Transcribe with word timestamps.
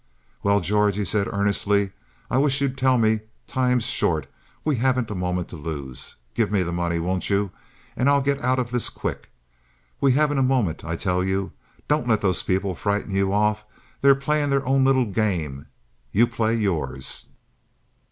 "Well, 0.41 0.61
George," 0.61 0.95
he 0.95 1.05
said 1.05 1.27
earnestly, 1.31 1.91
"I 2.31 2.39
wish 2.39 2.59
you'd 2.59 2.75
tell 2.75 2.97
me. 2.97 3.19
Time's 3.45 3.83
short. 3.85 4.25
We 4.65 4.77
haven't 4.77 5.11
a 5.11 5.13
moment 5.13 5.47
to 5.49 5.57
lose. 5.57 6.15
Give 6.33 6.51
me 6.51 6.63
the 6.63 6.71
money, 6.73 6.97
won't 6.97 7.29
you, 7.29 7.51
and 7.95 8.09
I'll 8.09 8.19
get 8.23 8.41
out 8.41 8.57
of 8.57 8.71
this 8.71 8.89
quick. 8.89 9.29
We 10.01 10.13
haven't 10.13 10.39
a 10.39 10.41
moment, 10.41 10.83
I 10.83 10.95
tell 10.95 11.23
you. 11.23 11.51
Don't 11.87 12.07
let 12.07 12.21
those 12.21 12.41
people 12.41 12.73
frighten 12.73 13.13
you 13.13 13.31
off. 13.31 13.63
They're 14.01 14.15
playing 14.15 14.49
their 14.49 14.65
own 14.65 14.83
little 14.83 15.05
game; 15.05 15.67
you 16.11 16.25
play 16.25 16.55
yours." 16.55 17.27